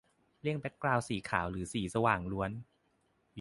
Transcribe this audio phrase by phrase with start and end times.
[0.41, 2.51] -เลี่ยงแบคกราวนด์สีขาวหรือสีสว่างล้วน